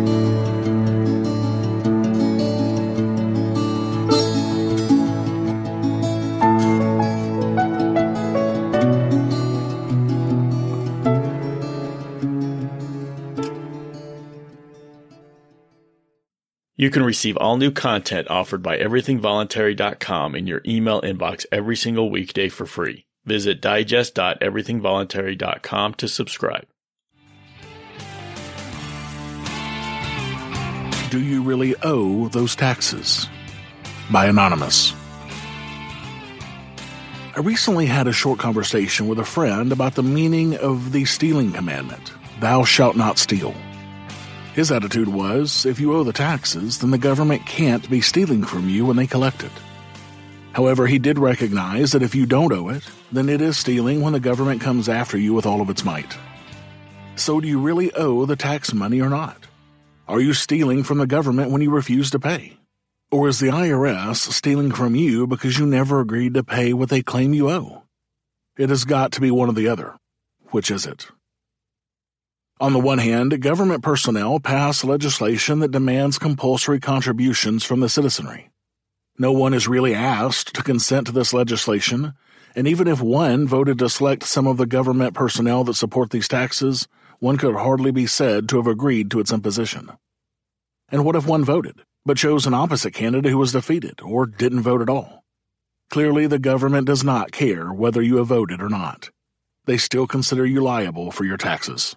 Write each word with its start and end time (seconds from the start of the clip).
You 16.79 16.91
can 16.91 17.03
receive 17.03 17.39
all 17.39 17.57
new 17.57 17.71
content 17.71 18.29
offered 18.29 18.63
by 18.63 18.77
everythingvoluntary.com 18.77 20.35
in 20.35 20.47
your 20.47 20.61
email 20.67 21.01
inbox 21.01 21.47
every 21.51 21.75
single 21.75 22.11
weekday 22.11 22.51
for 22.51 22.67
free. 22.67 23.07
Visit 23.25 23.63
digest.everythingvoluntary.com 23.63 25.95
to 25.95 26.07
subscribe. 26.07 26.67
Do 31.09 31.23
you 31.23 31.43
really 31.43 31.75
owe 31.83 32.29
those 32.29 32.55
taxes? 32.55 33.27
By 34.11 34.27
Anonymous. 34.27 34.93
I 37.35 37.41
recently 37.41 37.87
had 37.87 38.07
a 38.07 38.13
short 38.13 38.39
conversation 38.39 39.09
with 39.09 39.19
a 39.19 39.25
friend 39.25 39.73
about 39.73 39.95
the 39.95 40.03
meaning 40.03 40.59
of 40.59 40.93
the 40.93 41.07
stealing 41.07 41.53
commandment 41.53 42.13
Thou 42.41 42.65
shalt 42.65 42.97
not 42.97 43.17
steal. 43.17 43.55
His 44.57 44.73
attitude 44.73 45.09
was 45.09 45.67
if 45.67 45.79
you 45.79 45.93
owe 45.93 46.03
the 46.03 46.15
taxes, 46.15 46.79
then 46.79 46.91
the 46.91 46.97
government 46.97 47.45
can't 47.45 47.91
be 47.91 48.01
stealing 48.01 48.43
from 48.43 48.71
you 48.71 48.87
when 48.87 48.97
they 48.97 49.07
collect 49.07 49.45
it. 49.45 49.53
However, 50.55 50.87
he 50.87 50.99
did 50.99 51.19
recognize 51.19 51.93
that 51.93 52.03
if 52.03 52.15
you 52.15 52.25
don't 52.25 52.55
owe 52.55 52.71
it, 52.71 52.83
then 53.13 53.29
it 53.29 53.43
is 53.43 53.59
stealing 53.59 54.01
when 54.01 54.15
the 54.15 54.19
government 54.19 54.63
comes 54.63 54.89
after 54.89 55.19
you 55.19 55.35
with 55.35 55.45
all 55.45 55.61
of 55.61 55.69
its 55.69 55.85
might. 55.85 56.17
So, 57.17 57.39
do 57.39 57.47
you 57.47 57.61
really 57.61 57.93
owe 57.93 58.25
the 58.25 58.35
tax 58.35 58.73
money 58.73 58.99
or 58.99 59.11
not? 59.11 59.47
Are 60.09 60.23
you 60.23 60.33
stealing 60.33 60.85
from 60.85 60.97
the 60.97 61.07
government 61.07 61.51
when 61.51 61.61
you 61.61 61.71
refuse 61.71 62.11
to 62.13 62.19
pay? 62.19 62.57
Or 63.11 63.29
is 63.29 63.41
the 63.41 63.49
IRS 63.49 64.17
stealing 64.33 64.73
from 64.73 64.95
you 64.97 65.27
because 65.27 65.59
you 65.59 65.67
never 65.67 66.01
agreed 66.01 66.33
to 66.33 66.43
pay 66.43 66.73
what 66.73 66.89
they 66.89 67.03
claim 67.03 67.35
you 67.35 67.51
owe? 67.51 67.83
It 68.57 68.71
has 68.71 68.87
got 68.87 69.13
to 69.13 69.21
be 69.21 69.31
one 69.31 69.51
or 69.51 69.53
the 69.53 69.69
other. 69.69 69.99
Which 70.51 70.71
is 70.71 70.87
it? 70.87 71.09
On 72.59 72.73
the 72.73 72.79
one 72.79 72.99
hand, 72.99 73.39
government 73.43 73.83
personnel 73.83 74.41
pass 74.41 74.83
legislation 74.83 75.59
that 75.59 75.73
demands 75.73 76.19
compulsory 76.19 76.81
contributions 76.81 77.65
from 77.65 77.81
the 77.81 77.89
citizenry. 77.89 78.49
No 79.19 79.31
one 79.31 79.53
is 79.53 79.69
really 79.69 79.95
asked 79.95 80.55
to 80.55 80.63
consent 80.63 81.07
to 81.07 81.13
this 81.13 81.35
legislation, 81.35 82.15
and 82.55 82.67
even 82.67 82.89
if 82.89 83.03
one 83.03 83.47
voted 83.47 83.79
to 83.81 83.91
select 83.91 84.23
some 84.23 84.47
of 84.47 84.57
the 84.57 84.65
government 84.65 85.13
personnel 85.13 85.65
that 85.65 85.75
support 85.75 86.11
these 86.11 86.29
taxes, 86.29 86.89
one 87.19 87.37
could 87.37 87.55
hardly 87.55 87.91
be 87.91 88.07
said 88.07 88.49
to 88.49 88.57
have 88.57 88.67
agreed 88.67 89.11
to 89.11 89.21
its 89.21 89.33
imposition. 89.33 89.91
And 90.89 91.05
what 91.05 91.17
if 91.17 91.27
one 91.27 91.45
voted, 91.45 91.83
but 92.07 92.17
chose 92.17 92.47
an 92.47 92.55
opposite 92.55 92.95
candidate 92.95 93.33
who 93.33 93.39
was 93.39 93.53
defeated 93.53 94.01
or 94.03 94.25
didn't 94.25 94.63
vote 94.63 94.81
at 94.81 94.89
all? 94.89 95.25
Clearly, 95.91 96.27
the 96.27 96.39
government 96.39 96.87
does 96.87 97.05
not 97.05 97.33
care 97.33 97.71
whether 97.71 98.01
you 98.01 98.17
have 98.17 98.29
voted 98.29 98.63
or 98.63 98.71
not. 98.71 99.11
They 99.67 99.77
still 99.77 100.07
consider 100.07 100.47
you 100.47 100.63
liable 100.63 101.11
for 101.11 101.25
your 101.25 101.37
taxes. 101.37 101.97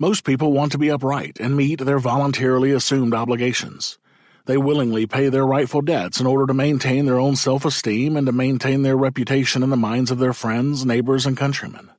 Most 0.00 0.22
people 0.22 0.52
want 0.52 0.70
to 0.72 0.78
be 0.78 0.92
upright 0.92 1.38
and 1.40 1.56
meet 1.56 1.80
their 1.80 1.98
voluntarily 1.98 2.70
assumed 2.70 3.14
obligations. 3.14 3.98
They 4.46 4.56
willingly 4.56 5.08
pay 5.08 5.28
their 5.28 5.44
rightful 5.44 5.82
debts 5.82 6.20
in 6.20 6.26
order 6.26 6.46
to 6.46 6.54
maintain 6.54 7.04
their 7.04 7.18
own 7.18 7.34
self 7.34 7.64
esteem 7.64 8.16
and 8.16 8.24
to 8.28 8.32
maintain 8.32 8.82
their 8.82 8.96
reputation 8.96 9.64
in 9.64 9.70
the 9.70 9.76
minds 9.76 10.12
of 10.12 10.20
their 10.20 10.32
friends, 10.32 10.86
neighbors, 10.86 11.26
and 11.26 11.36
countrymen. 11.36 11.90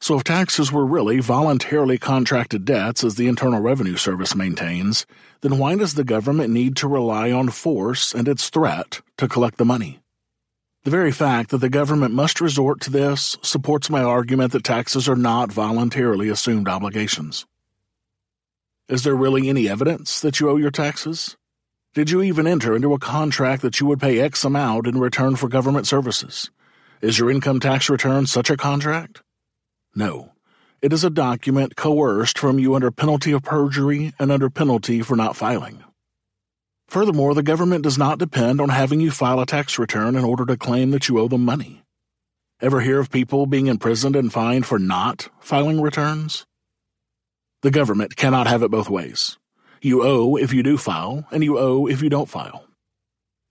So, 0.00 0.16
if 0.16 0.22
taxes 0.22 0.70
were 0.70 0.86
really 0.86 1.18
voluntarily 1.18 1.98
contracted 1.98 2.64
debts, 2.64 3.02
as 3.02 3.16
the 3.16 3.26
Internal 3.26 3.60
Revenue 3.60 3.96
Service 3.96 4.36
maintains, 4.36 5.04
then 5.40 5.58
why 5.58 5.74
does 5.74 5.94
the 5.94 6.04
government 6.04 6.52
need 6.52 6.76
to 6.76 6.88
rely 6.88 7.32
on 7.32 7.48
force 7.48 8.14
and 8.14 8.28
its 8.28 8.48
threat 8.48 9.00
to 9.18 9.26
collect 9.26 9.58
the 9.58 9.64
money? 9.64 9.98
The 10.84 10.90
very 10.90 11.12
fact 11.12 11.50
that 11.50 11.58
the 11.58 11.68
government 11.68 12.12
must 12.12 12.40
resort 12.40 12.80
to 12.80 12.90
this 12.90 13.36
supports 13.40 13.88
my 13.88 14.02
argument 14.02 14.50
that 14.50 14.64
taxes 14.64 15.08
are 15.08 15.14
not 15.14 15.52
voluntarily 15.52 16.28
assumed 16.28 16.66
obligations. 16.66 17.46
Is 18.88 19.04
there 19.04 19.14
really 19.14 19.48
any 19.48 19.68
evidence 19.68 20.20
that 20.20 20.40
you 20.40 20.50
owe 20.50 20.56
your 20.56 20.72
taxes? 20.72 21.36
Did 21.94 22.10
you 22.10 22.20
even 22.22 22.48
enter 22.48 22.74
into 22.74 22.94
a 22.94 22.98
contract 22.98 23.62
that 23.62 23.78
you 23.78 23.86
would 23.86 24.00
pay 24.00 24.18
X 24.18 24.44
amount 24.44 24.88
in 24.88 24.98
return 24.98 25.36
for 25.36 25.48
government 25.48 25.86
services? 25.86 26.50
Is 27.00 27.16
your 27.16 27.30
income 27.30 27.60
tax 27.60 27.88
return 27.88 28.26
such 28.26 28.50
a 28.50 28.56
contract? 28.56 29.22
No. 29.94 30.32
It 30.80 30.92
is 30.92 31.04
a 31.04 31.10
document 31.10 31.76
coerced 31.76 32.40
from 32.40 32.58
you 32.58 32.74
under 32.74 32.90
penalty 32.90 33.30
of 33.30 33.44
perjury 33.44 34.14
and 34.18 34.32
under 34.32 34.50
penalty 34.50 35.00
for 35.02 35.14
not 35.14 35.36
filing. 35.36 35.84
Furthermore, 36.92 37.32
the 37.32 37.42
government 37.42 37.84
does 37.84 37.96
not 37.96 38.18
depend 38.18 38.60
on 38.60 38.68
having 38.68 39.00
you 39.00 39.10
file 39.10 39.40
a 39.40 39.46
tax 39.46 39.78
return 39.78 40.14
in 40.14 40.24
order 40.24 40.44
to 40.44 40.58
claim 40.58 40.90
that 40.90 41.08
you 41.08 41.18
owe 41.18 41.26
them 41.26 41.42
money. 41.42 41.82
Ever 42.60 42.82
hear 42.82 43.00
of 43.00 43.10
people 43.10 43.46
being 43.46 43.68
imprisoned 43.68 44.14
and 44.14 44.30
fined 44.30 44.66
for 44.66 44.78
not 44.78 45.30
filing 45.40 45.80
returns? 45.80 46.44
The 47.62 47.70
government 47.70 48.16
cannot 48.16 48.46
have 48.46 48.62
it 48.62 48.70
both 48.70 48.90
ways. 48.90 49.38
You 49.80 50.02
owe 50.02 50.36
if 50.36 50.52
you 50.52 50.62
do 50.62 50.76
file, 50.76 51.26
and 51.32 51.42
you 51.42 51.58
owe 51.58 51.86
if 51.86 52.02
you 52.02 52.10
don't 52.10 52.28
file. 52.28 52.66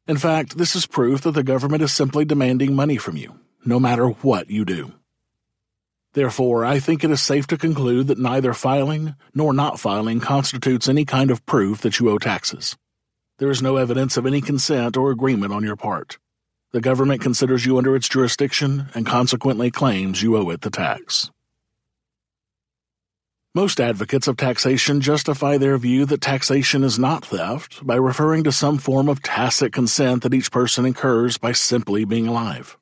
In 0.07 0.17
fact, 0.17 0.59
this 0.59 0.75
is 0.75 0.85
proof 0.85 1.21
that 1.21 1.31
the 1.31 1.41
government 1.41 1.81
is 1.81 1.91
simply 1.91 2.25
demanding 2.25 2.75
money 2.75 2.97
from 2.97 3.17
you, 3.17 3.39
no 3.65 3.79
matter 3.79 4.05
what 4.05 4.51
you 4.51 4.65
do. 4.65 4.93
Therefore, 6.13 6.63
I 6.63 6.77
think 6.77 7.03
it 7.03 7.09
is 7.09 7.23
safe 7.23 7.47
to 7.47 7.57
conclude 7.57 8.05
that 8.05 8.19
neither 8.19 8.53
filing 8.53 9.15
nor 9.33 9.51
not 9.51 9.79
filing 9.79 10.19
constitutes 10.19 10.87
any 10.87 11.05
kind 11.05 11.31
of 11.31 11.43
proof 11.47 11.81
that 11.81 11.99
you 11.99 12.07
owe 12.11 12.19
taxes. 12.19 12.77
There 13.41 13.49
is 13.49 13.63
no 13.63 13.77
evidence 13.77 14.17
of 14.17 14.27
any 14.27 14.39
consent 14.39 14.95
or 14.95 15.09
agreement 15.09 15.51
on 15.51 15.63
your 15.63 15.75
part. 15.75 16.19
The 16.73 16.79
government 16.79 17.23
considers 17.23 17.65
you 17.65 17.79
under 17.79 17.95
its 17.95 18.07
jurisdiction 18.07 18.89
and 18.93 19.03
consequently 19.03 19.71
claims 19.71 20.21
you 20.21 20.37
owe 20.37 20.51
it 20.51 20.61
the 20.61 20.69
tax. 20.69 21.31
Most 23.55 23.81
advocates 23.81 24.27
of 24.27 24.37
taxation 24.37 25.01
justify 25.01 25.57
their 25.57 25.79
view 25.79 26.05
that 26.05 26.21
taxation 26.21 26.83
is 26.83 26.99
not 26.99 27.25
theft 27.25 27.83
by 27.83 27.95
referring 27.95 28.43
to 28.43 28.51
some 28.51 28.77
form 28.77 29.09
of 29.09 29.23
tacit 29.23 29.73
consent 29.73 30.21
that 30.21 30.35
each 30.35 30.51
person 30.51 30.85
incurs 30.85 31.39
by 31.39 31.51
simply 31.51 32.05
being 32.05 32.27
alive. 32.27 32.77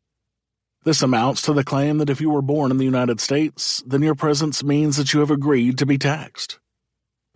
This 0.83 1.01
amounts 1.01 1.41
to 1.43 1.53
the 1.53 1.63
claim 1.63 1.99
that 1.99 2.09
if 2.09 2.19
you 2.19 2.31
were 2.31 2.41
born 2.41 2.69
in 2.69 2.77
the 2.77 2.83
United 2.83 3.21
States, 3.21 3.81
then 3.87 4.01
your 4.01 4.13
presence 4.13 4.61
means 4.61 4.97
that 4.97 5.13
you 5.13 5.21
have 5.21 5.31
agreed 5.31 5.77
to 5.77 5.85
be 5.85 5.97
taxed. 5.97 6.59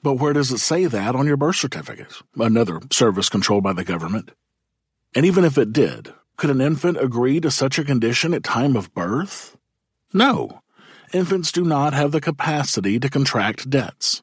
But 0.03 0.15
where 0.15 0.33
does 0.33 0.51
it 0.51 0.59
say 0.59 0.85
that 0.85 1.15
on 1.15 1.25
your 1.27 1.37
birth 1.37 1.55
certificate? 1.55 2.21
Another 2.35 2.81
service 2.91 3.29
controlled 3.29 3.63
by 3.63 3.71
the 3.71 3.85
government. 3.85 4.31
And 5.15 5.25
even 5.25 5.45
if 5.45 5.57
it 5.57 5.71
did, 5.71 6.13
could 6.35 6.49
an 6.49 6.59
infant 6.59 6.97
agree 6.97 7.39
to 7.39 7.49
such 7.49 7.79
a 7.79 7.85
condition 7.85 8.33
at 8.33 8.43
time 8.43 8.75
of 8.75 8.93
birth? 8.93 9.55
No. 10.11 10.61
Infants 11.13 11.53
do 11.53 11.63
not 11.63 11.93
have 11.93 12.11
the 12.11 12.19
capacity 12.19 12.99
to 12.99 13.09
contract 13.09 13.69
debts. 13.69 14.21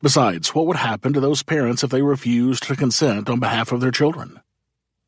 Besides, 0.00 0.54
what 0.54 0.66
would 0.66 0.76
happen 0.76 1.12
to 1.12 1.20
those 1.20 1.42
parents 1.42 1.82
if 1.82 1.90
they 1.90 2.02
refused 2.02 2.62
to 2.64 2.76
consent 2.76 3.28
on 3.28 3.40
behalf 3.40 3.72
of 3.72 3.80
their 3.80 3.90
children? 3.90 4.40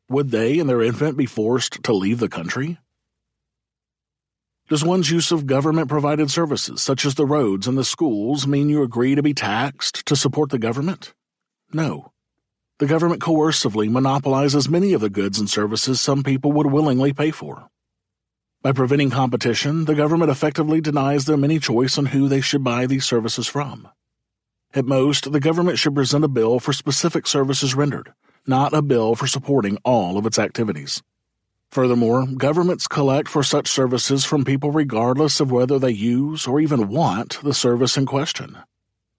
Would 0.09 0.31
they 0.31 0.59
and 0.59 0.69
their 0.69 0.81
infant 0.81 1.15
be 1.17 1.25
forced 1.25 1.81
to 1.83 1.93
leave 1.93 2.19
the 2.19 2.29
country? 2.29 2.77
Does 4.69 4.83
one's 4.83 5.11
use 5.11 5.33
of 5.33 5.45
government 5.45 5.89
provided 5.89 6.31
services, 6.31 6.81
such 6.81 7.03
as 7.03 7.15
the 7.15 7.25
roads 7.25 7.67
and 7.67 7.77
the 7.77 7.83
schools, 7.83 8.47
mean 8.47 8.69
you 8.69 8.81
agree 8.81 9.13
to 9.13 9.21
be 9.21 9.33
taxed 9.33 10.05
to 10.05 10.15
support 10.15 10.51
the 10.51 10.57
government? 10.57 11.13
No. 11.73 12.13
The 12.79 12.87
government 12.87 13.21
coercively 13.21 13.91
monopolizes 13.91 14.69
many 14.69 14.93
of 14.93 15.01
the 15.01 15.09
goods 15.09 15.37
and 15.37 15.49
services 15.49 15.99
some 15.99 16.23
people 16.23 16.53
would 16.53 16.67
willingly 16.67 17.11
pay 17.11 17.31
for. 17.31 17.67
By 18.61 18.71
preventing 18.71 19.09
competition, 19.09 19.83
the 19.83 19.95
government 19.95 20.31
effectively 20.31 20.79
denies 20.79 21.25
them 21.25 21.43
any 21.43 21.59
choice 21.59 21.97
on 21.97 22.05
who 22.07 22.29
they 22.29 22.39
should 22.39 22.63
buy 22.63 22.85
these 22.85 23.03
services 23.03 23.47
from. 23.47 23.89
At 24.73 24.85
most, 24.85 25.29
the 25.29 25.41
government 25.41 25.77
should 25.77 25.93
present 25.93 26.23
a 26.23 26.29
bill 26.29 26.61
for 26.61 26.71
specific 26.71 27.27
services 27.27 27.75
rendered, 27.75 28.13
not 28.47 28.73
a 28.73 28.81
bill 28.81 29.15
for 29.15 29.27
supporting 29.27 29.77
all 29.83 30.17
of 30.17 30.25
its 30.25 30.39
activities. 30.39 31.03
Furthermore, 31.73 32.27
governments 32.27 32.87
collect 32.87 33.27
for 33.27 33.41
such 33.41 33.67
services 33.67 34.23
from 34.23 34.45
people 34.45 34.69
regardless 34.69 35.39
of 35.39 35.51
whether 35.51 35.79
they 35.79 35.89
use 35.89 36.45
or 36.45 36.59
even 36.59 36.87
want 36.87 37.41
the 37.41 37.51
service 37.51 37.97
in 37.97 38.05
question. 38.05 38.59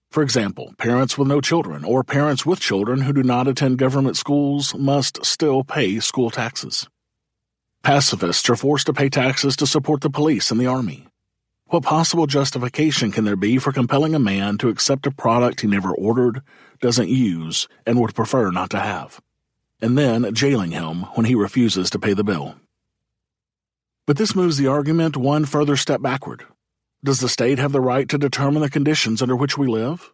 For 0.09 0.23
example, 0.23 0.73
parents 0.77 1.17
with 1.17 1.27
no 1.27 1.41
children 1.41 1.83
or 1.83 2.05
parents 2.05 2.45
with 2.45 2.61
children 2.61 3.01
who 3.01 3.11
do 3.11 3.23
not 3.23 3.49
attend 3.49 3.77
government 3.77 4.15
schools 4.15 4.73
must 4.73 5.25
still 5.25 5.65
pay 5.65 5.99
school 5.99 6.29
taxes. 6.29 6.87
Pacifists 7.83 8.49
are 8.49 8.55
forced 8.55 8.85
to 8.85 8.93
pay 8.93 9.09
taxes 9.09 9.57
to 9.57 9.67
support 9.67 9.99
the 9.99 10.09
police 10.09 10.49
and 10.49 10.57
the 10.57 10.67
army. 10.67 11.07
What 11.65 11.83
possible 11.83 12.25
justification 12.25 13.11
can 13.11 13.25
there 13.25 13.35
be 13.35 13.57
for 13.57 13.73
compelling 13.73 14.15
a 14.15 14.19
man 14.33 14.57
to 14.59 14.69
accept 14.69 15.07
a 15.07 15.11
product 15.11 15.59
he 15.59 15.67
never 15.67 15.93
ordered, 15.93 16.41
doesn't 16.79 17.09
use, 17.09 17.67
and 17.85 17.99
would 17.99 18.15
prefer 18.15 18.49
not 18.49 18.69
to 18.69 18.79
have? 18.79 19.19
And 19.81 19.97
then 19.97 20.33
jailing 20.33 20.71
him 20.71 21.03
when 21.15 21.25
he 21.25 21.35
refuses 21.35 21.89
to 21.89 21.99
pay 21.99 22.13
the 22.13 22.23
bill. 22.23 22.55
But 24.07 24.17
this 24.17 24.35
moves 24.35 24.57
the 24.57 24.67
argument 24.67 25.17
one 25.17 25.45
further 25.45 25.75
step 25.75 26.01
backward. 26.01 26.45
Does 27.03 27.19
the 27.19 27.29
state 27.29 27.59
have 27.59 27.71
the 27.71 27.81
right 27.81 28.07
to 28.09 28.17
determine 28.17 28.61
the 28.61 28.69
conditions 28.69 29.21
under 29.21 29.35
which 29.35 29.57
we 29.57 29.67
live? 29.67 30.11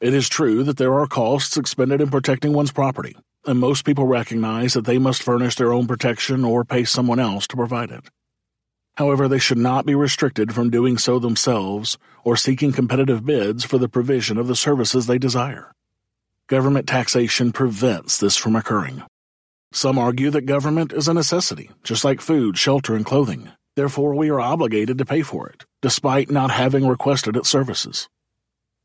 It 0.00 0.14
is 0.14 0.28
true 0.28 0.62
that 0.64 0.76
there 0.76 0.94
are 0.94 1.06
costs 1.06 1.56
expended 1.56 2.00
in 2.00 2.10
protecting 2.10 2.52
one's 2.52 2.72
property, 2.72 3.16
and 3.46 3.58
most 3.58 3.84
people 3.84 4.06
recognize 4.06 4.74
that 4.74 4.84
they 4.84 4.98
must 4.98 5.22
furnish 5.22 5.56
their 5.56 5.72
own 5.72 5.86
protection 5.86 6.44
or 6.44 6.64
pay 6.64 6.84
someone 6.84 7.18
else 7.18 7.46
to 7.48 7.56
provide 7.56 7.90
it. 7.90 8.04
However, 8.96 9.28
they 9.28 9.38
should 9.38 9.58
not 9.58 9.86
be 9.86 9.94
restricted 9.94 10.54
from 10.54 10.70
doing 10.70 10.98
so 10.98 11.18
themselves 11.18 11.98
or 12.24 12.36
seeking 12.36 12.72
competitive 12.72 13.24
bids 13.24 13.64
for 13.64 13.78
the 13.78 13.88
provision 13.88 14.38
of 14.38 14.48
the 14.48 14.56
services 14.56 15.06
they 15.06 15.18
desire. 15.18 15.72
Government 16.48 16.86
taxation 16.86 17.50
prevents 17.50 18.18
this 18.18 18.36
from 18.36 18.54
occurring. 18.54 19.02
Some 19.72 19.98
argue 19.98 20.30
that 20.30 20.46
government 20.46 20.92
is 20.92 21.08
a 21.08 21.14
necessity, 21.14 21.72
just 21.82 22.04
like 22.04 22.20
food, 22.20 22.56
shelter, 22.56 22.94
and 22.94 23.04
clothing. 23.04 23.50
Therefore, 23.74 24.14
we 24.14 24.30
are 24.30 24.38
obligated 24.38 24.96
to 24.98 25.04
pay 25.04 25.22
for 25.22 25.48
it, 25.48 25.64
despite 25.82 26.30
not 26.30 26.52
having 26.52 26.86
requested 26.86 27.36
its 27.36 27.48
services. 27.48 28.08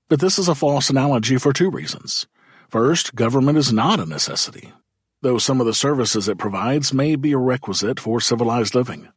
But 0.09 0.19
this 0.19 0.39
is 0.39 0.47
a 0.47 0.55
false 0.55 0.89
analogy 0.89 1.37
for 1.37 1.53
two 1.53 1.69
reasons. 1.69 2.25
First, 2.67 3.13
government 3.13 3.59
is 3.59 3.71
not 3.71 3.99
a 3.99 4.07
necessity, 4.07 4.73
though 5.21 5.37
some 5.37 5.61
of 5.61 5.67
the 5.67 5.75
services 5.75 6.27
it 6.27 6.39
provides 6.39 6.95
may 6.95 7.15
be 7.15 7.33
a 7.33 7.37
requisite 7.37 7.99
for 7.99 8.19
civilized 8.19 8.73
living. 8.73 9.07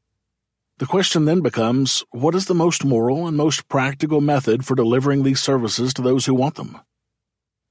The 0.77 0.87
question 0.87 1.25
then 1.25 1.41
becomes 1.41 2.05
what 2.11 2.35
is 2.35 2.45
the 2.45 2.55
most 2.55 2.85
moral 2.85 3.27
and 3.27 3.39
most 3.39 3.69
practical 3.69 4.21
method 4.21 4.67
for 4.67 4.75
delivering 4.75 5.23
these 5.23 5.41
services 5.41 5.95
to 5.95 6.03
those 6.03 6.27
who 6.27 6.35
want 6.35 6.57
them? 6.57 6.79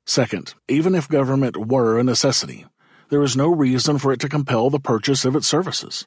Second, 0.05 0.53
even 0.67 0.95
if 0.95 1.07
government 1.07 1.55
were 1.55 1.97
a 1.97 2.03
necessity, 2.03 2.65
there 3.09 3.23
is 3.23 3.37
no 3.37 3.47
reason 3.47 3.97
for 3.97 4.11
it 4.11 4.19
to 4.19 4.29
compel 4.29 4.69
the 4.69 4.79
purchase 4.79 5.23
of 5.23 5.35
its 5.35 5.47
services. 5.47 6.05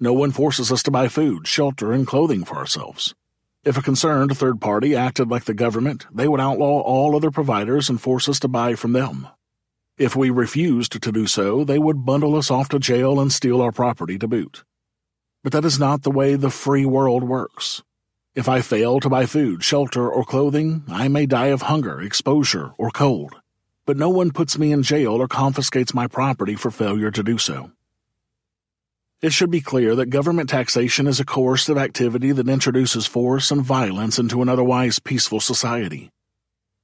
No 0.00 0.12
one 0.12 0.30
forces 0.30 0.72
us 0.72 0.82
to 0.84 0.90
buy 0.90 1.08
food, 1.08 1.46
shelter, 1.46 1.92
and 1.92 2.06
clothing 2.06 2.44
for 2.44 2.56
ourselves. 2.56 3.14
If 3.62 3.76
a 3.76 3.82
concerned 3.82 4.36
third 4.36 4.60
party 4.60 4.94
acted 4.94 5.28
like 5.28 5.44
the 5.44 5.54
government, 5.54 6.06
they 6.10 6.28
would 6.28 6.40
outlaw 6.40 6.80
all 6.80 7.16
other 7.16 7.30
providers 7.30 7.90
and 7.90 8.00
force 8.00 8.28
us 8.28 8.40
to 8.40 8.48
buy 8.48 8.74
from 8.74 8.92
them. 8.92 9.28
If 9.98 10.14
we 10.14 10.30
refused 10.30 10.92
to 11.02 11.12
do 11.12 11.26
so, 11.26 11.64
they 11.64 11.78
would 11.78 12.04
bundle 12.04 12.36
us 12.36 12.50
off 12.50 12.68
to 12.70 12.78
jail 12.78 13.18
and 13.18 13.32
steal 13.32 13.60
our 13.60 13.72
property 13.72 14.18
to 14.18 14.28
boot. 14.28 14.64
But 15.42 15.52
that 15.52 15.64
is 15.64 15.78
not 15.78 16.02
the 16.02 16.10
way 16.10 16.36
the 16.36 16.50
free 16.50 16.86
world 16.86 17.24
works. 17.24 17.82
If 18.36 18.50
I 18.50 18.60
fail 18.60 19.00
to 19.00 19.08
buy 19.08 19.24
food, 19.24 19.64
shelter, 19.64 20.06
or 20.10 20.22
clothing, 20.22 20.84
I 20.88 21.08
may 21.08 21.24
die 21.24 21.46
of 21.46 21.62
hunger, 21.62 22.02
exposure, 22.02 22.74
or 22.76 22.90
cold. 22.90 23.32
But 23.86 23.96
no 23.96 24.10
one 24.10 24.30
puts 24.30 24.58
me 24.58 24.72
in 24.72 24.82
jail 24.82 25.14
or 25.22 25.26
confiscates 25.26 25.94
my 25.94 26.06
property 26.06 26.54
for 26.54 26.70
failure 26.70 27.10
to 27.10 27.22
do 27.22 27.38
so. 27.38 27.70
It 29.22 29.32
should 29.32 29.50
be 29.50 29.62
clear 29.62 29.94
that 29.94 30.10
government 30.10 30.50
taxation 30.50 31.06
is 31.06 31.18
a 31.18 31.24
coercive 31.24 31.78
activity 31.78 32.30
that 32.32 32.50
introduces 32.50 33.06
force 33.06 33.50
and 33.50 33.62
violence 33.62 34.18
into 34.18 34.42
an 34.42 34.50
otherwise 34.50 34.98
peaceful 34.98 35.40
society. 35.40 36.10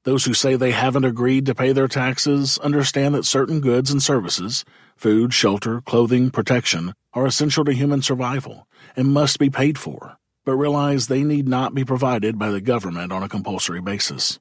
Those 0.04 0.24
who 0.24 0.32
say 0.32 0.56
they 0.56 0.70
haven't 0.70 1.04
agreed 1.04 1.44
to 1.44 1.54
pay 1.54 1.72
their 1.72 1.86
taxes 1.86 2.56
understand 2.60 3.14
that 3.14 3.26
certain 3.26 3.60
goods 3.60 3.90
and 3.90 4.02
services, 4.02 4.64
food, 4.96 5.34
shelter, 5.34 5.82
clothing, 5.82 6.30
protection, 6.30 6.94
are 7.12 7.26
essential 7.26 7.66
to 7.66 7.74
human 7.74 8.00
survival 8.00 8.66
and 8.96 9.12
must 9.12 9.38
be 9.38 9.50
paid 9.50 9.76
for, 9.76 10.16
but 10.44 10.56
realize 10.56 11.06
they 11.06 11.24
need 11.24 11.48
not 11.48 11.74
be 11.74 11.84
provided 11.84 12.38
by 12.38 12.50
the 12.50 12.60
government 12.60 13.12
on 13.12 13.22
a 13.22 13.28
compulsory 13.28 13.80
basis. 13.80 14.38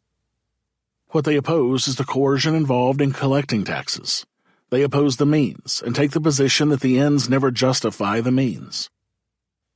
What 1.09 1.25
they 1.25 1.35
oppose 1.35 1.87
is 1.87 1.97
the 1.97 2.05
coercion 2.05 2.55
involved 2.55 3.01
in 3.01 3.11
collecting 3.11 3.63
taxes. 3.63 4.25
They 4.69 4.83
oppose 4.83 5.17
the 5.17 5.25
means 5.25 5.83
and 5.85 5.93
take 5.93 6.11
the 6.11 6.21
position 6.21 6.69
that 6.69 6.79
the 6.79 6.97
ends 6.97 7.29
never 7.29 7.51
justify 7.51 8.21
the 8.21 8.31
means. 8.31 8.89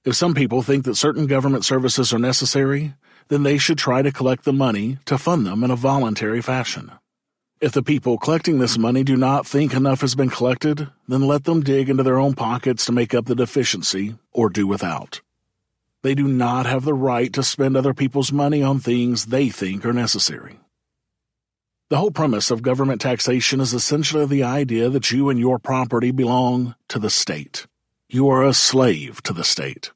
If 0.05 0.15
some 0.15 0.33
people 0.33 0.61
think 0.61 0.85
that 0.85 0.95
certain 0.95 1.27
government 1.27 1.65
services 1.65 2.13
are 2.13 2.19
necessary, 2.19 2.93
then 3.27 3.43
they 3.43 3.57
should 3.57 3.77
try 3.77 4.01
to 4.01 4.11
collect 4.11 4.45
the 4.45 4.53
money 4.53 4.99
to 5.05 5.17
fund 5.17 5.45
them 5.45 5.63
in 5.63 5.71
a 5.71 5.75
voluntary 5.75 6.41
fashion. 6.41 6.91
If 7.59 7.71
the 7.71 7.83
people 7.83 8.17
collecting 8.17 8.59
this 8.59 8.77
money 8.77 9.03
do 9.03 9.17
not 9.17 9.47
think 9.47 9.73
enough 9.73 10.01
has 10.01 10.13
been 10.13 10.29
collected, 10.29 10.89
then 11.07 11.21
let 11.21 11.45
them 11.45 11.61
dig 11.61 11.89
into 11.89 12.03
their 12.03 12.19
own 12.19 12.33
pockets 12.33 12.85
to 12.85 12.91
make 12.91 13.13
up 13.13 13.25
the 13.25 13.35
deficiency 13.35 14.15
or 14.31 14.49
do 14.49 14.67
without. 14.67 15.21
They 16.05 16.13
do 16.13 16.27
not 16.27 16.67
have 16.67 16.85
the 16.85 16.93
right 16.93 17.33
to 17.33 17.41
spend 17.41 17.75
other 17.75 17.95
people's 17.95 18.31
money 18.31 18.61
on 18.61 18.77
things 18.77 19.25
they 19.25 19.49
think 19.49 19.83
are 19.87 19.91
necessary. 19.91 20.59
The 21.89 21.97
whole 21.97 22.11
premise 22.11 22.51
of 22.51 22.61
government 22.61 23.01
taxation 23.01 23.59
is 23.59 23.73
essentially 23.73 24.27
the 24.27 24.43
idea 24.43 24.87
that 24.89 25.11
you 25.11 25.31
and 25.31 25.39
your 25.39 25.57
property 25.57 26.11
belong 26.11 26.75
to 26.89 26.99
the 26.99 27.09
state. 27.09 27.65
You 28.07 28.29
are 28.29 28.43
a 28.43 28.53
slave 28.53 29.23
to 29.23 29.33
the 29.33 29.43
state. 29.43 29.93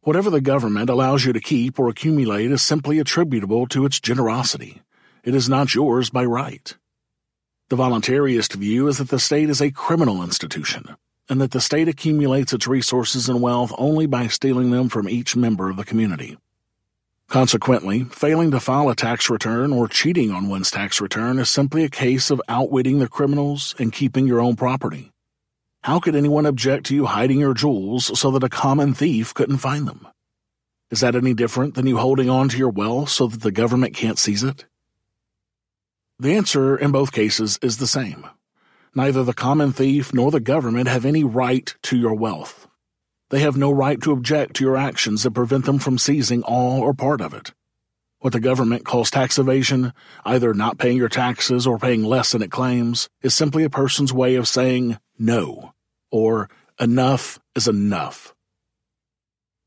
Whatever 0.00 0.30
the 0.30 0.40
government 0.40 0.88
allows 0.88 1.26
you 1.26 1.34
to 1.34 1.40
keep 1.40 1.78
or 1.78 1.90
accumulate 1.90 2.50
is 2.50 2.62
simply 2.62 2.98
attributable 2.98 3.66
to 3.66 3.84
its 3.84 4.00
generosity. 4.00 4.80
It 5.24 5.34
is 5.34 5.46
not 5.46 5.74
yours 5.74 6.08
by 6.08 6.24
right. 6.24 6.74
The 7.68 7.76
voluntarist 7.76 8.54
view 8.54 8.88
is 8.88 8.96
that 8.96 9.10
the 9.10 9.18
state 9.18 9.50
is 9.50 9.60
a 9.60 9.70
criminal 9.72 10.22
institution, 10.22 10.96
and 11.28 11.40
that 11.40 11.50
the 11.50 11.60
state 11.60 11.88
accumulates 11.88 12.52
its 12.52 12.66
resources 12.66 13.28
and 13.28 13.42
wealth 13.42 13.72
only 13.78 14.06
by 14.06 14.26
stealing 14.26 14.70
them 14.70 14.88
from 14.88 15.08
each 15.08 15.36
member 15.36 15.68
of 15.70 15.76
the 15.76 15.84
community. 15.84 16.36
Consequently, 17.28 18.04
failing 18.04 18.50
to 18.50 18.60
file 18.60 18.88
a 18.88 18.96
tax 18.96 19.28
return 19.28 19.72
or 19.72 19.86
cheating 19.86 20.30
on 20.30 20.48
one's 20.48 20.70
tax 20.70 20.98
return 21.00 21.38
is 21.38 21.50
simply 21.50 21.84
a 21.84 21.90
case 21.90 22.30
of 22.30 22.40
outwitting 22.48 22.98
the 22.98 23.08
criminals 23.08 23.74
and 23.78 23.92
keeping 23.92 24.26
your 24.26 24.40
own 24.40 24.56
property. 24.56 25.12
How 25.82 26.00
could 26.00 26.16
anyone 26.16 26.46
object 26.46 26.86
to 26.86 26.94
you 26.94 27.04
hiding 27.04 27.40
your 27.40 27.52
jewels 27.52 28.18
so 28.18 28.30
that 28.30 28.44
a 28.44 28.48
common 28.48 28.94
thief 28.94 29.34
couldn't 29.34 29.58
find 29.58 29.86
them? 29.86 30.08
Is 30.90 31.00
that 31.00 31.14
any 31.14 31.34
different 31.34 31.74
than 31.74 31.86
you 31.86 31.98
holding 31.98 32.30
on 32.30 32.48
to 32.48 32.56
your 32.56 32.70
wealth 32.70 33.10
so 33.10 33.26
that 33.26 33.42
the 33.42 33.52
government 33.52 33.94
can't 33.94 34.18
seize 34.18 34.42
it? 34.42 34.64
The 36.18 36.34
answer 36.34 36.76
in 36.76 36.92
both 36.92 37.12
cases 37.12 37.58
is 37.62 37.76
the 37.76 37.86
same. 37.86 38.26
Neither 38.98 39.22
the 39.22 39.32
common 39.32 39.70
thief 39.72 40.12
nor 40.12 40.32
the 40.32 40.40
government 40.40 40.88
have 40.88 41.04
any 41.04 41.22
right 41.22 41.72
to 41.82 41.96
your 41.96 42.14
wealth. 42.14 42.66
They 43.30 43.38
have 43.38 43.56
no 43.56 43.70
right 43.70 44.02
to 44.02 44.10
object 44.10 44.56
to 44.56 44.64
your 44.64 44.76
actions 44.76 45.22
that 45.22 45.34
prevent 45.34 45.66
them 45.66 45.78
from 45.78 45.98
seizing 45.98 46.42
all 46.42 46.80
or 46.80 46.92
part 46.92 47.20
of 47.20 47.32
it. 47.32 47.52
What 48.18 48.32
the 48.32 48.40
government 48.40 48.84
calls 48.84 49.08
tax 49.08 49.38
evasion, 49.38 49.92
either 50.24 50.52
not 50.52 50.78
paying 50.78 50.96
your 50.96 51.08
taxes 51.08 51.64
or 51.64 51.78
paying 51.78 52.02
less 52.02 52.32
than 52.32 52.42
it 52.42 52.50
claims, 52.50 53.08
is 53.22 53.34
simply 53.34 53.62
a 53.62 53.70
person's 53.70 54.12
way 54.12 54.34
of 54.34 54.48
saying 54.48 54.98
no, 55.16 55.74
or 56.10 56.50
enough 56.80 57.38
is 57.54 57.68
enough. 57.68 58.34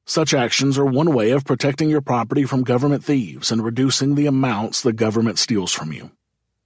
Such 0.05 0.33
actions 0.33 0.77
are 0.77 0.85
one 0.85 1.13
way 1.13 1.31
of 1.31 1.45
protecting 1.45 1.89
your 1.89 2.01
property 2.01 2.43
from 2.43 2.63
government 2.63 3.05
thieves 3.05 3.49
and 3.49 3.63
reducing 3.63 4.15
the 4.15 4.27
amounts 4.27 4.81
the 4.81 4.91
government 4.91 5.39
steals 5.39 5.71
from 5.71 5.93
you. 5.93 6.11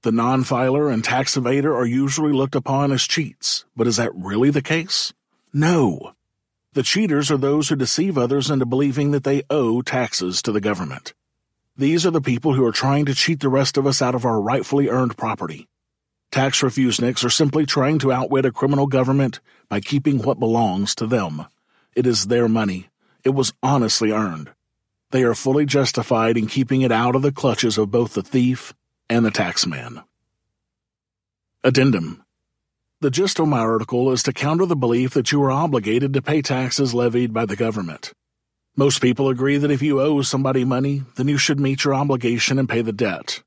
The 0.06 0.12
non 0.12 0.44
filer 0.44 0.92
and 0.92 1.04
tax 1.04 1.36
evader 1.36 1.76
are 1.76 1.84
usually 1.84 2.32
looked 2.32 2.54
upon 2.54 2.92
as 2.92 3.08
cheats, 3.08 3.66
but 3.76 3.88
is 3.88 3.96
that 3.96 4.14
really 4.14 4.52
the 4.52 4.62
case? 4.62 5.14
No. 5.52 6.14
The 6.74 6.84
cheaters 6.84 7.32
are 7.32 7.38
those 7.38 7.70
who 7.70 7.76
deceive 7.76 8.16
others 8.16 8.52
into 8.52 8.68
believing 8.68 9.10
that 9.14 9.24
they 9.24 9.42
owe 9.50 9.82
taxes 9.82 10.44
to 10.44 10.52
the 10.52 10.62
government. 10.62 11.16
These 11.76 12.06
are 12.06 12.12
the 12.12 12.22
people 12.22 12.54
who 12.54 12.64
are 12.66 12.72
trying 12.72 13.06
to 13.06 13.16
cheat 13.16 13.40
the 13.40 13.50
rest 13.50 13.78
of 13.78 13.88
us 13.88 14.00
out 14.00 14.14
of 14.14 14.26
our 14.26 14.40
rightfully 14.40 14.90
earned 14.90 15.18
property. 15.18 15.68
Tax 16.30 16.62
refuseniks 16.62 17.26
are 17.26 17.32
simply 17.32 17.66
trying 17.66 17.98
to 17.98 18.12
outwit 18.12 18.46
a 18.46 18.52
criminal 18.52 18.86
government 18.86 19.40
by 19.70 19.80
keeping 19.80 20.20
what 20.20 20.38
belongs 20.38 20.94
to 20.94 21.08
them. 21.08 21.48
It 21.96 22.06
is 22.06 22.28
their 22.28 22.48
money. 22.48 22.90
It 23.24 23.32
was 23.32 23.54
honestly 23.64 24.12
earned. 24.12 24.52
They 25.10 25.24
are 25.24 25.34
fully 25.34 25.66
justified 25.66 26.38
in 26.38 26.46
keeping 26.46 26.84
it 26.84 26.92
out 26.92 27.16
of 27.16 27.24
the 27.24 27.32
clutches 27.32 27.80
of 27.80 27.90
both 27.90 28.14
the 28.14 28.22
thief 28.22 28.72
and 29.10 29.26
the 29.26 29.32
taxman. 29.32 30.04
Addendum 31.64 32.26
the 33.02 33.12
gist 33.12 33.40
of 33.40 33.48
my 33.48 33.60
article 33.60 34.12
is 34.12 34.24
to 34.24 34.34
counter 34.34 34.66
the 34.66 34.76
belief 34.76 35.14
that 35.14 35.32
you 35.32 35.44
are 35.44 35.52
obligated 35.52 36.14
to 36.14 36.22
pay 36.22 36.42
taxes 36.42 36.94
levied 36.94 37.34
by 37.34 37.46
the 37.46 37.56
government. 37.56 38.14
Most 38.76 39.02
people 39.02 39.30
agree 39.30 39.58
that 39.58 39.70
if 39.70 39.82
you 39.82 40.02
owe 40.02 40.22
somebody 40.22 40.64
money, 40.64 41.04
then 41.16 41.28
you 41.28 41.38
should 41.38 41.60
meet 41.60 41.84
your 41.84 41.94
obligation 41.94 42.58
and 42.58 42.68
pay 42.68 42.82
the 42.82 42.94
debt. 42.94 43.44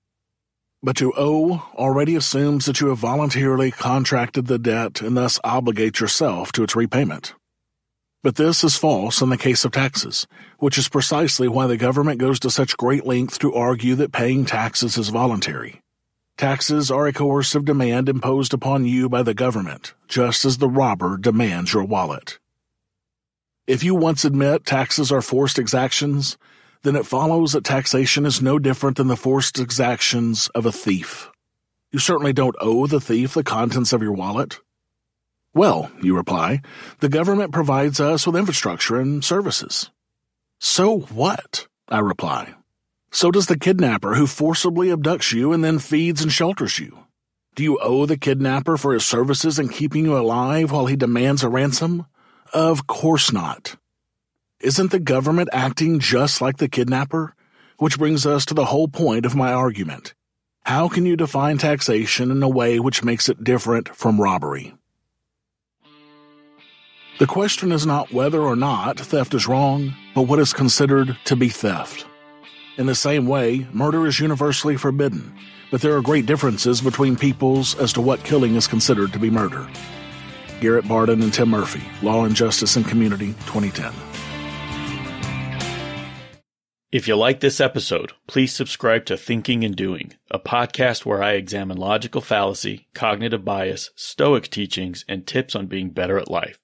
But 0.82 0.96
to 0.98 1.12
owe 1.16 1.66
already 1.74 2.14
assumes 2.14 2.66
that 2.66 2.80
you 2.80 2.88
have 2.88 2.98
voluntarily 2.98 3.70
contracted 3.70 4.46
the 4.46 4.58
debt 4.58 5.00
and 5.00 5.16
thus 5.16 5.40
obligate 5.42 5.98
yourself 5.98 6.52
to 6.52 6.62
its 6.62 6.76
repayment. 6.76 7.34
But 8.22 8.34
this 8.34 8.64
is 8.64 8.76
false 8.76 9.22
in 9.22 9.28
the 9.28 9.37
case 9.37 9.64
of 9.64 9.70
taxes, 9.70 10.26
which 10.58 10.76
is 10.76 10.88
precisely 10.88 11.46
why 11.46 11.68
the 11.68 11.76
government 11.76 12.18
goes 12.18 12.40
to 12.40 12.50
such 12.50 12.76
great 12.76 13.06
length 13.06 13.38
to 13.38 13.54
argue 13.54 13.94
that 13.94 14.12
paying 14.12 14.44
taxes 14.44 14.98
is 14.98 15.10
voluntary. 15.10 15.82
Taxes 16.37 16.90
are 16.90 17.06
a 17.06 17.12
coercive 17.12 17.64
demand 17.64 18.08
imposed 18.08 18.52
upon 18.52 18.84
you 18.87 19.08
by 19.08 19.22
the 19.22 19.34
government, 19.34 19.94
just 20.08 20.44
as 20.44 20.58
the 20.58 20.68
robber 20.68 21.16
demands 21.16 21.72
your 21.72 21.84
wallet. 21.84 22.38
If 23.68 23.84
you 23.84 23.94
once 23.94 24.25
admit 24.25 24.64
taxes 24.64 25.12
are 25.12 25.22
forced 25.22 25.58
exactions, 25.58 26.37
then 26.82 26.96
it 26.96 27.06
follows 27.06 27.52
that 27.52 27.64
taxation 27.64 28.26
is 28.26 28.42
no 28.42 28.58
different 28.58 28.96
than 28.96 29.08
the 29.08 29.16
forced 29.16 29.60
exactions 29.60 30.48
of 30.54 30.66
a 30.66 30.72
thief. 30.72 31.30
You 31.92 31.98
certainly 31.98 32.32
don't 32.32 32.56
owe 32.60 32.87
the 32.87 33.00
thief 33.00 33.34
the 33.34 33.44
contents 33.44 33.92
of 33.92 34.02
your 34.02 34.12
wallet. 34.12 34.58
Well, 35.58 35.90
you 36.00 36.14
reply, 36.14 36.62
the 37.00 37.08
government 37.08 37.50
provides 37.50 37.98
us 37.98 38.24
with 38.24 38.36
infrastructure 38.36 39.00
and 39.00 39.24
services. 39.24 39.90
So 40.60 41.00
what? 41.00 41.66
I 41.88 41.98
reply. 41.98 42.54
So 43.10 43.32
does 43.32 43.48
the 43.48 43.58
kidnapper 43.58 44.14
who 44.14 44.28
forcibly 44.28 44.90
abducts 44.90 45.32
you 45.32 45.52
and 45.52 45.64
then 45.64 45.80
feeds 45.80 46.22
and 46.22 46.30
shelters 46.30 46.78
you. 46.78 46.96
Do 47.56 47.64
you 47.64 47.76
owe 47.82 48.06
the 48.06 48.16
kidnapper 48.16 48.76
for 48.76 48.92
his 48.92 49.04
services 49.04 49.58
in 49.58 49.68
keeping 49.68 50.04
you 50.04 50.16
alive 50.16 50.70
while 50.70 50.86
he 50.86 50.94
demands 50.94 51.42
a 51.42 51.48
ransom? 51.48 52.06
Of 52.54 52.86
course 52.86 53.32
not. 53.32 53.74
Isn't 54.60 54.92
the 54.92 55.00
government 55.00 55.48
acting 55.52 55.98
just 55.98 56.40
like 56.40 56.58
the 56.58 56.68
kidnapper? 56.68 57.34
Which 57.78 57.98
brings 57.98 58.26
us 58.26 58.44
to 58.44 58.54
the 58.54 58.66
whole 58.66 58.86
point 58.86 59.26
of 59.26 59.34
my 59.34 59.52
argument. 59.52 60.14
How 60.62 60.88
can 60.88 61.04
you 61.04 61.16
define 61.16 61.58
taxation 61.58 62.30
in 62.30 62.44
a 62.44 62.48
way 62.48 62.78
which 62.78 63.02
makes 63.02 63.28
it 63.28 63.42
different 63.42 63.88
from 63.88 64.20
robbery? 64.20 64.77
The 67.18 67.26
question 67.26 67.72
is 67.72 67.84
not 67.84 68.12
whether 68.12 68.40
or 68.40 68.54
not 68.54 69.00
theft 69.00 69.34
is 69.34 69.48
wrong, 69.48 69.92
but 70.14 70.28
what 70.28 70.38
is 70.38 70.52
considered 70.52 71.18
to 71.25 71.34
be 71.34 71.48
theft. 71.48 72.06
In 72.76 72.87
the 72.87 72.94
same 72.94 73.26
way, 73.26 73.66
murder 73.72 74.06
is 74.06 74.20
universally 74.20 74.76
forbidden, 74.76 75.34
but 75.72 75.80
there 75.80 75.96
are 75.96 76.00
great 76.00 76.26
differences 76.26 76.80
between 76.80 77.16
peoples 77.16 77.75
as 77.75 77.92
to 77.94 78.00
what 78.00 78.22
killing 78.22 78.54
is 78.54 78.68
considered 78.68 79.12
to 79.12 79.18
be 79.18 79.30
murder. 79.30 79.68
Garrett 80.60 80.87
Barden 80.87 81.20
and 81.20 81.34
Tim 81.34 81.48
Murphy, 81.48 81.82
Law 82.02 82.25
and 82.25 82.37
Justice 82.37 82.76
and 82.76 82.87
Community, 82.87 83.34
2010. 83.46 83.92
If 86.92 87.08
you 87.08 87.16
like 87.16 87.40
this 87.40 87.60
episode, 87.60 88.12
please 88.28 88.52
subscribe 88.52 89.06
to 89.06 89.16
Thinking 89.16 89.64
and 89.64 89.75
Doing, 89.75 90.14
a 90.30 90.38
podcast 90.38 91.04
where 91.04 91.20
I 91.20 91.32
examine 91.32 91.78
logical 91.78 92.20
fallacy, 92.20 92.87
cognitive 92.94 93.44
bias, 93.44 93.90
stoic 93.96 94.50
teachings, 94.50 95.04
and 95.08 95.26
tips 95.26 95.56
on 95.56 95.66
being 95.66 95.90
better 95.90 96.16
at 96.16 96.30
life. 96.30 96.60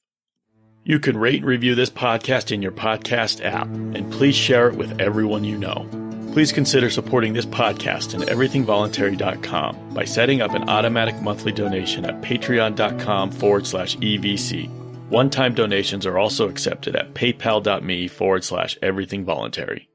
You 0.86 0.98
can 0.98 1.16
rate 1.16 1.36
and 1.36 1.46
review 1.46 1.74
this 1.74 1.88
podcast 1.88 2.52
in 2.52 2.60
your 2.60 2.72
podcast 2.72 3.42
app, 3.42 3.66
and 3.66 4.12
please 4.12 4.36
share 4.36 4.68
it 4.68 4.76
with 4.76 5.00
everyone 5.00 5.42
you 5.42 5.56
know. 5.56 5.88
Please 6.34 6.52
consider 6.52 6.90
supporting 6.90 7.32
this 7.32 7.46
podcast 7.46 8.12
and 8.12 8.24
everythingvoluntary.com 8.24 9.94
by 9.94 10.04
setting 10.04 10.42
up 10.42 10.52
an 10.52 10.68
automatic 10.68 11.20
monthly 11.22 11.52
donation 11.52 12.04
at 12.04 12.20
patreon.com 12.20 13.30
forward 13.30 13.66
slash 13.66 13.96
EVC. 13.96 14.68
One 15.08 15.30
time 15.30 15.54
donations 15.54 16.04
are 16.04 16.18
also 16.18 16.50
accepted 16.50 16.96
at 16.96 17.14
paypal.me 17.14 18.08
forward 18.08 18.44
slash 18.44 18.76
everythingvoluntary. 18.82 19.86